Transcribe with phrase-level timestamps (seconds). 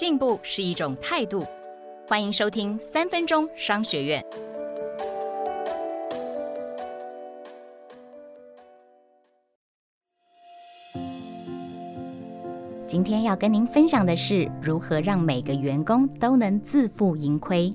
[0.00, 1.44] 进步是一种态度。
[2.08, 4.24] 欢迎收听三分钟商学院。
[12.86, 17.70] 今天要跟您分享的是如何让每个员工都能自负盈亏。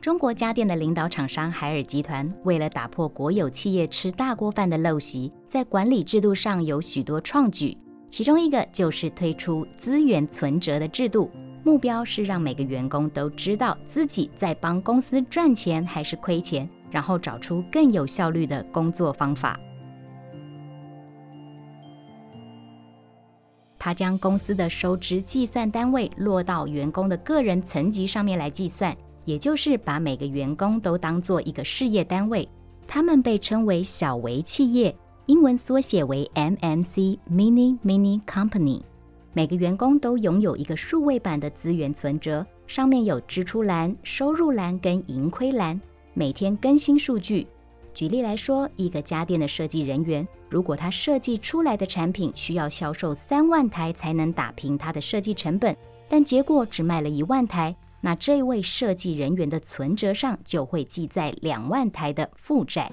[0.00, 7.78] 中国家电的领导厂商海尔集团，为了打破国有企业吃大锅饭的陋习，在管理制度上有许多创举。
[8.08, 11.30] 其中一个就是推出资源存折的制度，
[11.62, 19.58] 目标是让每个员工都知道自己在帮公司赚钱还是亏钱，然后找出更有效率的工作方法。
[23.78, 32.48] 他将公司的收支计算单位落到员工的个人层级上面来计算，也就是把每个员工都当做一个事业单位，
[32.88, 34.92] 他们被称为小微企业。
[35.28, 38.80] 英文缩写为 MMC（Mini Mini Company）。
[39.34, 45.78] 每个员工都拥有一个数位版的资源存折，上面有支出栏、收入栏跟盈亏栏，
[46.14, 47.46] 每天更新数据。
[47.92, 55.76] 举例来说，一个家电的设计人员，如果他设计出来的产品需要销售三万台才能打平他的设计成本，
[56.08, 62.90] 但结果只卖了一万台，那这位设计人员的存折上就会记载两万台的负债。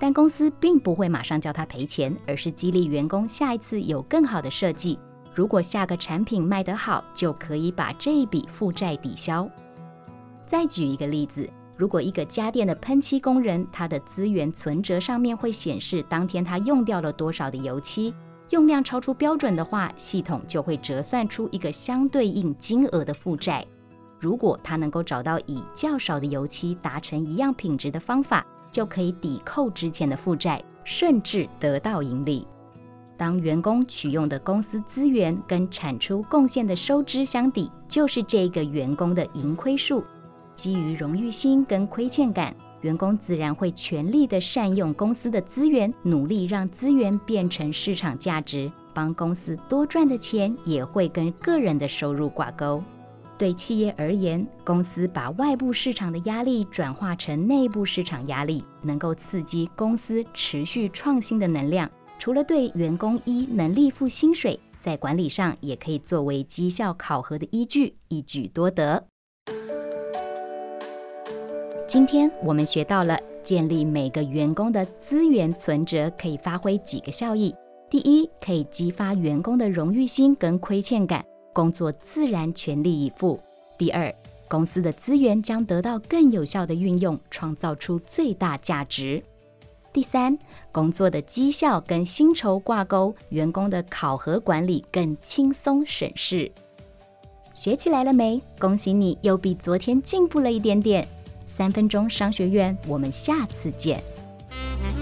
[0.00, 4.98] 但公司并不会马上叫他赔钱，而是激励员工下一次有更好的设计。
[5.34, 9.48] 如果下个产品卖得好，就可以把这一笔负债抵消。
[10.46, 18.14] 再举一个例子，如果一个家电的喷漆工人，他的资源存折上面会显示当天他用掉了多少的油漆，
[18.50, 23.64] 用量超出标准的话，系统就会折算出一个相对应金额的负债。
[24.18, 32.46] 如果他能够找到以较少的油漆达成一样品质的方法，就可以抵扣之前的负债，甚至得到盈利。
[33.16, 40.04] 当员工取用的公司资源跟产出贡献的收支相抵，就是这个员工的盈亏数。
[40.54, 52.82] 基于荣誉心跟亏欠感，员工自然会全力的善用公司的资源，努力让资源变成市场价值，帮公司多赚的钱也会跟个人的收入挂钩。
[53.38, 61.88] 对企业而言，公司把外部市场的压力转化成内部市场压力，能够刺激公司持续创新的能量。
[62.18, 69.04] 除了对员工一能力付薪水，在管理上也可以作为绩效考核的依据，一举多得。
[71.86, 77.54] 今天我们学到了建立每个员工的资源存折可以发挥几个效益：
[77.88, 81.24] 第一，可以激发员工的荣誉心跟亏欠感。
[81.58, 83.36] 工作自然全力以赴。
[83.76, 84.14] 第二，
[84.48, 89.20] 公司的资源将得到更有效的运用，创造出最大价值。
[89.92, 90.38] 第三，
[90.70, 96.48] 工作的绩效跟薪酬挂钩，员工的考核管理更轻松省事。
[97.54, 98.40] 学起来了没？
[98.60, 101.04] 恭喜你，又比昨天进步了一点点。
[101.44, 104.00] 三分钟商学院，我们下次见。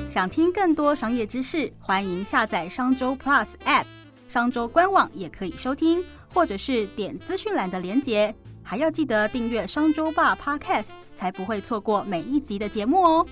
[0.09, 3.84] 想听更多商业知识，欢迎下载商周 Plus App，
[4.27, 6.03] 商周官网也可以收听。
[6.36, 8.32] 或者是点资讯栏的连结，
[8.62, 13.26] 还要记得订阅商周霸 Podcast，才不会错过每一集的节目哦。